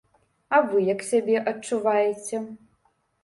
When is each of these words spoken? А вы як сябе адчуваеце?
А 0.55 0.61
вы 0.69 0.79
як 0.85 1.03
сябе 1.09 1.35
адчуваеце? 1.53 2.37